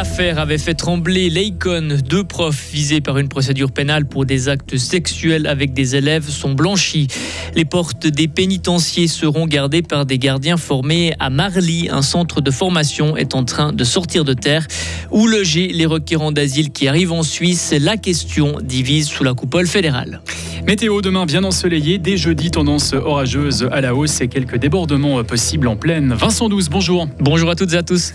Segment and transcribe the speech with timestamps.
[0.00, 1.98] L'affaire avait fait trembler Leicon.
[2.02, 6.54] Deux profs visés par une procédure pénale pour des actes sexuels avec des élèves sont
[6.54, 7.06] blanchis.
[7.54, 11.90] Les portes des pénitenciers seront gardées par des gardiens formés à Marly.
[11.90, 14.66] Un centre de formation est en train de sortir de terre.
[15.10, 17.74] Où loger les requérants d'asile qui arrivent en Suisse?
[17.78, 20.22] La question divise sous la coupole fédérale.
[20.66, 25.68] Météo demain bien ensoleillé, dès jeudi tendance orageuse à la hausse et quelques débordements possibles
[25.68, 26.14] en pleine.
[26.14, 27.06] Vincent Douce, bonjour.
[27.18, 28.14] Bonjour à toutes et à tous.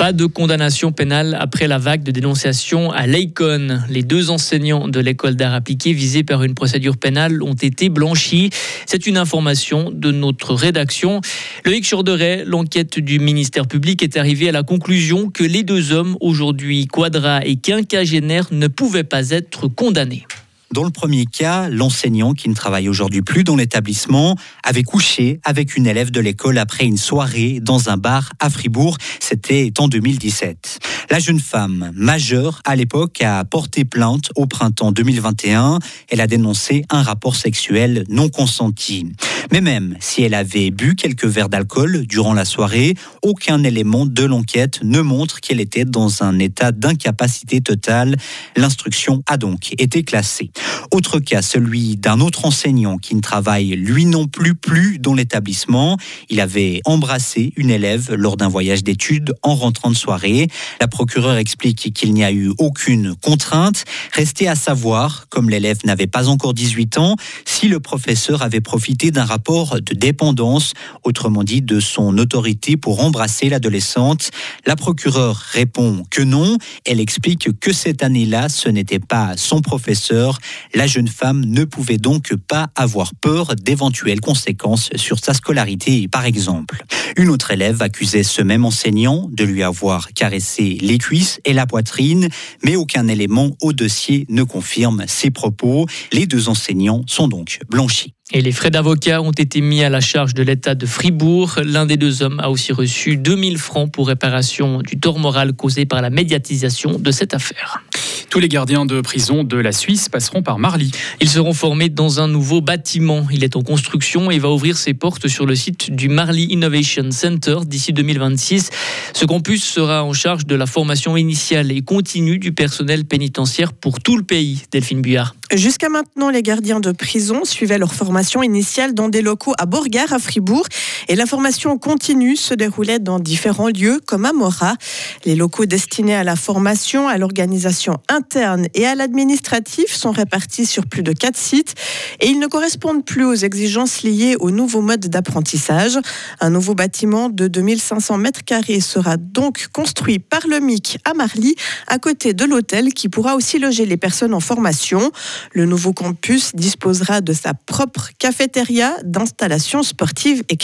[0.00, 3.82] Pas de condamnation pénale après la vague de dénonciation à Leicon.
[3.90, 8.48] Les deux enseignants de l'école d'art appliqué visés par une procédure pénale ont été blanchis.
[8.86, 11.20] C'est une information de notre rédaction.
[11.66, 16.16] Loïc Chorderet, l'enquête du ministère public est arrivée à la conclusion que les deux hommes,
[16.22, 20.24] aujourd'hui quadra et quinquagénaires, ne pouvaient pas être condamnés.
[20.72, 25.76] Dans le premier cas, l'enseignant, qui ne travaille aujourd'hui plus dans l'établissement, avait couché avec
[25.76, 28.96] une élève de l'école après une soirée dans un bar à Fribourg.
[29.18, 30.78] C'était en 2017.
[31.10, 35.80] La jeune femme, majeure à l'époque, a porté plainte au printemps 2021.
[36.08, 39.08] Elle a dénoncé un rapport sexuel non consenti.
[39.52, 44.24] Mais même si elle avait bu quelques verres d'alcool durant la soirée, aucun élément de
[44.24, 48.16] l'enquête ne montre qu'elle était dans un état d'incapacité totale.
[48.56, 50.50] L'instruction a donc été classée.
[50.92, 55.96] Autre cas, celui d'un autre enseignant qui ne travaille lui non plus plus dans l'établissement.
[56.28, 60.48] Il avait embrassé une élève lors d'un voyage d'études en rentrant de soirée.
[60.80, 63.84] La procureur explique qu'il n'y a eu aucune contrainte.
[64.12, 69.10] Restait à savoir, comme l'élève n'avait pas encore 18 ans, si le professeur avait profité
[69.10, 70.72] d'un rapport de dépendance,
[71.04, 74.30] autrement dit de son autorité pour embrasser l'adolescente.
[74.66, 76.58] La procureure répond que non.
[76.84, 80.40] Elle explique que cette année-là, ce n'était pas son professeur.
[80.74, 86.24] La jeune femme ne pouvait donc pas avoir peur d'éventuelles conséquences sur sa scolarité, par
[86.24, 86.84] exemple.
[87.16, 91.66] Une autre élève accusait ce même enseignant de lui avoir caressé les cuisses et la
[91.66, 92.28] poitrine,
[92.64, 95.86] mais aucun élément au dossier ne confirme ces propos.
[96.12, 98.14] Les deux enseignants sont donc blanchis.
[98.32, 101.58] Et les frais d'avocat ont été mis à la charge de l'État de Fribourg.
[101.64, 105.84] L'un des deux hommes a aussi reçu 2000 francs pour réparation du tort moral causé
[105.84, 107.82] par la médiatisation de cette affaire.
[108.30, 110.92] Tous les gardiens de prison de la Suisse passeront par Marly.
[111.20, 113.26] Ils seront formés dans un nouveau bâtiment.
[113.32, 117.10] Il est en construction et va ouvrir ses portes sur le site du Marly Innovation
[117.10, 118.70] Center d'ici 2026.
[119.14, 123.98] Ce campus sera en charge de la formation initiale et continue du personnel pénitentiaire pour
[123.98, 124.62] tout le pays.
[124.70, 125.34] Delphine Buyard.
[125.52, 130.12] Jusqu'à maintenant, les gardiens de prison suivaient leur formation initiale dans des locaux à Borgard,
[130.12, 130.64] à Fribourg,
[131.08, 134.76] et la formation continue se déroulait dans différents lieux, comme à Mora.
[135.24, 140.86] Les locaux destinés à la formation, à l'organisation interne et à l'administratif sont répartis sur
[140.86, 141.74] plus de quatre sites,
[142.20, 145.98] et ils ne correspondent plus aux exigences liées au nouveau mode d'apprentissage.
[146.40, 151.54] Un nouveau bâtiment de 2500 mètres carrés sera donc construit par le MIC à Marly,
[151.86, 155.10] à côté de l'hôtel qui pourra aussi loger les personnes en formation.
[155.54, 160.58] Le nouveau campus disposera de sa propre cafétéria, d'installations sportives et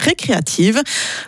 [0.00, 0.80] récréatives.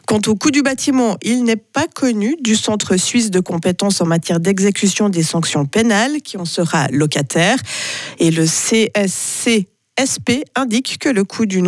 [0.06, 4.06] Quant au coût du bâtiment, il n'est pas connu du Centre suisse de compétences en
[4.06, 7.59] matière d'exécution des sanctions pénales qui en sera locataire.
[8.19, 11.62] Et le CSC SP indique que les coûts du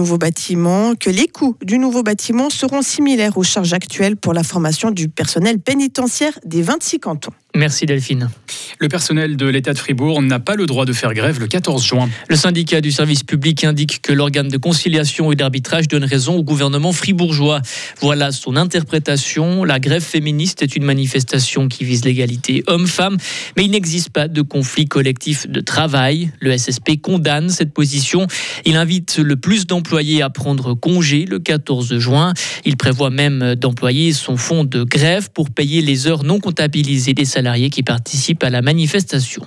[1.79, 7.01] nouveau bâtiment seront similaires aux charges actuelles pour la formation du personnel pénitentiaire des 26
[7.01, 7.33] cantons.
[7.59, 8.31] Merci Delphine.
[8.79, 11.85] Le personnel de l'État de Fribourg n'a pas le droit de faire grève le 14
[11.85, 12.09] juin.
[12.29, 16.45] Le syndicat du service public indique que l'organe de conciliation et d'arbitrage donne raison au
[16.45, 17.61] gouvernement fribourgeois.
[18.01, 19.65] Voilà son interprétation.
[19.65, 23.17] La grève féministe est une manifestation qui vise l'égalité homme-femme,
[23.57, 26.31] mais il n'existe pas de conflit collectif de travail.
[26.39, 28.29] Le SSP condamne cette position.
[28.67, 32.35] Il invite le plus d'employés à prendre congé le 14 juin.
[32.65, 37.25] Il prévoit même d'employer son fonds de grève pour payer les heures non comptabilisées des
[37.25, 39.47] salariés qui participent à la manifestation.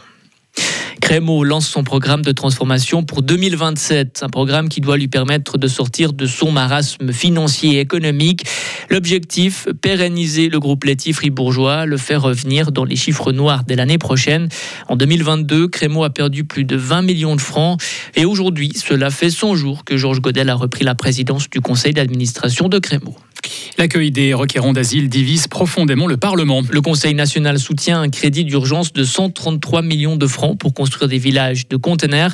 [0.99, 5.67] Crémo lance son programme de transformation pour 2027, un programme qui doit lui permettre de
[5.67, 8.45] sortir de son marasme financier et économique.
[8.89, 13.97] L'objectif, pérenniser le groupe laitier fribourgeois, le faire revenir dans les chiffres noirs dès l'année
[13.97, 14.47] prochaine.
[14.87, 17.81] En 2022, Crémo a perdu plus de 20 millions de francs
[18.15, 21.93] et aujourd'hui, cela fait 100 jours que Georges Godel a repris la présidence du conseil
[21.93, 23.15] d'administration de Crémo.
[23.81, 26.61] L'accueil des requérants d'asile divise profondément le Parlement.
[26.69, 31.17] Le Conseil national soutient un crédit d'urgence de 133 millions de francs pour construire des
[31.17, 32.31] villages de conteneurs.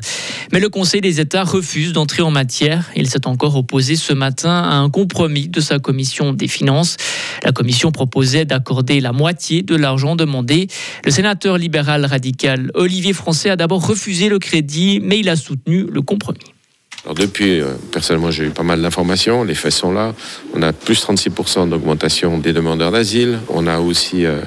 [0.52, 2.92] Mais le Conseil des États refuse d'entrer en matière.
[2.98, 6.98] Il s'est encore opposé ce matin à un compromis de sa commission des finances.
[7.46, 10.68] La commission proposait d'accorder la moitié de l'argent demandé.
[11.06, 15.86] Le sénateur libéral radical Olivier Français a d'abord refusé le crédit, mais il a soutenu
[15.90, 16.57] le compromis.
[17.04, 19.44] Alors depuis, euh, personnellement, j'ai eu pas mal d'informations.
[19.44, 20.14] Les faits sont là.
[20.54, 23.40] On a plus 36% d'augmentation des demandeurs d'asile.
[23.50, 24.42] On a aussi euh,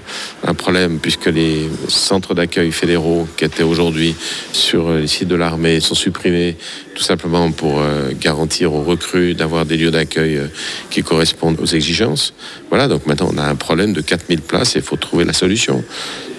[0.46, 4.14] un problème puisque les centres d'accueil fédéraux qui étaient aujourd'hui
[4.52, 6.56] sur les sites de l'armée sont supprimés
[6.94, 7.82] tout simplement pour
[8.20, 10.38] garantir aux recrues d'avoir des lieux d'accueil
[10.90, 12.34] qui correspondent aux exigences.
[12.68, 15.32] Voilà, donc maintenant on a un problème de 4000 places et il faut trouver la
[15.32, 15.82] solution.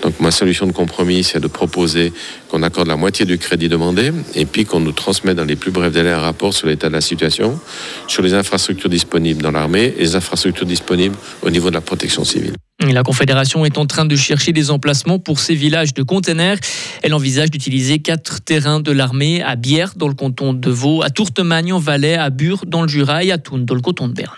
[0.01, 2.11] Donc ma solution de compromis, c'est de proposer
[2.49, 5.71] qu'on accorde la moitié du crédit demandé et puis qu'on nous transmette dans les plus
[5.71, 7.59] brefs délais un rapport sur l'état de la situation,
[8.07, 12.23] sur les infrastructures disponibles dans l'armée et les infrastructures disponibles au niveau de la protection
[12.23, 12.53] civile.
[12.89, 16.57] La Confédération est en train de chercher des emplacements pour ces villages de containers.
[17.03, 21.11] Elle envisage d'utiliser quatre terrains de l'armée à Bière dans le canton de Vaud, à
[21.11, 24.13] Tourtemagne en Valais, à Bure dans le Jura et à Thun dans le canton de
[24.13, 24.33] Berne.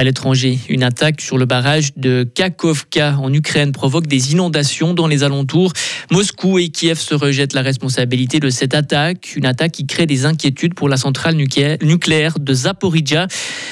[0.00, 5.06] À l'étranger, une attaque sur le barrage de Kakovka en Ukraine provoque des inondations dans
[5.06, 5.74] les alentours.
[6.10, 10.24] Moscou et Kiev se rejettent la responsabilité de cette attaque, une attaque qui crée des
[10.24, 13.26] inquiétudes pour la centrale nucléaire de Zaporizhia.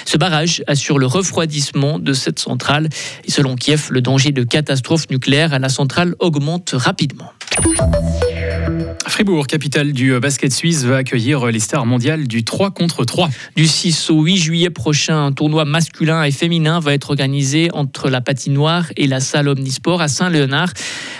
[0.04, 2.90] Ce barrage assure le refroidissement de cette centrale
[3.24, 7.32] et selon Kiev, le danger de catastrophe nucléaire à la centrale augmente rapidement.
[9.08, 13.30] Fribourg, capitale du basket suisse, va accueillir les stars mondiales du 3 contre 3.
[13.56, 18.10] Du 6 au 8 juillet prochain, un tournoi masculin et féminin va être organisé entre
[18.10, 20.72] la patinoire et la salle Omnisport à Saint-Léonard.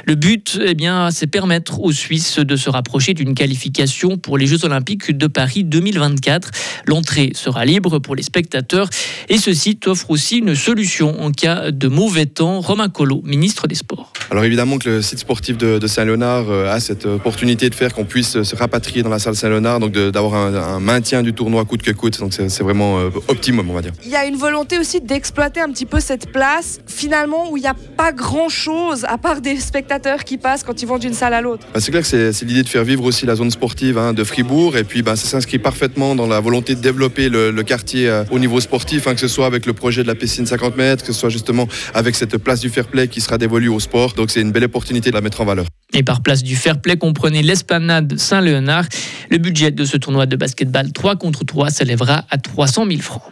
[0.05, 4.47] Le but, eh bien, c'est permettre aux Suisses de se rapprocher d'une qualification pour les
[4.47, 6.51] Jeux Olympiques de Paris 2024.
[6.87, 8.91] L'entrée sera libre pour les spectateurs
[9.29, 12.61] et ce site offre aussi une solution en cas de mauvais temps.
[12.61, 14.13] Romain Collot, ministre des Sports.
[14.31, 18.05] Alors évidemment que le site sportif de, Saint-Léonard euh, a cette opportunité de faire qu'on
[18.05, 21.93] puisse se rapatrier dans la salle Saint-Léonard, donc d'avoir un, maintien du tournoi coûte que
[21.93, 22.19] coûte.
[22.19, 23.93] Donc c'est vraiment euh, optimum, on va dire.
[24.05, 27.61] Il y a une volonté aussi d'exploiter un petit peu cette place, finalement, où il
[27.61, 31.35] n'y a pas grand-chose à part des spectateurs qui passent quand ils vont d'une salle
[31.35, 31.67] à l'autre.
[31.73, 34.25] Bah, c'est clair que c'est l'idée de faire vivre aussi la zone sportive hein, de
[34.25, 38.25] Fribourg, et puis bah, ça s'inscrit parfaitement dans la volonté de développer le, quartier euh,
[38.31, 41.05] au niveau sportif, hein, que ce soit avec le projet de la piscine 50 mètres,
[41.05, 44.15] que ce soit justement avec cette place du fair play qui sera dévolue au sport.
[44.15, 45.67] Donc c'est une belle opportunité de la mettre en valeur.
[45.95, 48.85] Et par place du fair play, comprenez l'esplanade Saint-Léonard.
[49.31, 53.23] Le budget de ce tournoi de basketball 3 contre 3 s'élèvera à 300 000 francs.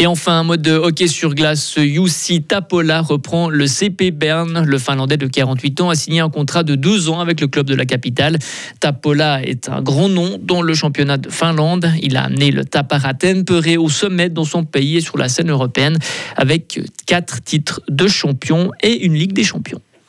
[0.00, 4.64] Et enfin, un mode de hockey sur glace, Jussi Tapola reprend le CP Bern.
[4.64, 7.66] Le Finlandais de 48 ans a signé un contrat de 12 ans avec le club
[7.66, 8.38] de la capitale.
[8.78, 11.90] Tapola est un grand nom dans le championnat de Finlande.
[12.00, 15.50] Il a amené le Tapara Tampere au sommet dans son pays et sur la scène
[15.50, 15.98] européenne
[16.36, 19.80] avec quatre titres de champion et une Ligue des champions.